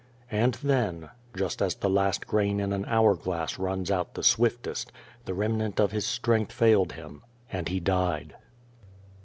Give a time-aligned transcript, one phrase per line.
[0.31, 4.91] And then just as the last grain in an hour glass runs out the swiftest
[5.25, 8.35] the remnant of his strength failed him, and he died.